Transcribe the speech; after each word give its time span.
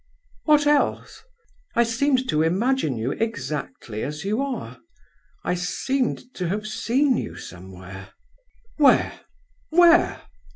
"What 0.45 0.65
else?" 0.65 1.21
"I 1.75 1.83
seemed 1.83 2.27
to 2.29 2.41
imagine 2.41 2.97
you 2.97 3.11
exactly 3.11 4.01
as 4.01 4.25
you 4.25 4.41
are—I 4.41 5.53
seemed 5.53 6.33
to 6.33 6.47
have 6.47 6.65
seen 6.65 7.17
you 7.17 7.35
somewhere." 7.35 8.09
"Where—where?" 8.77 10.23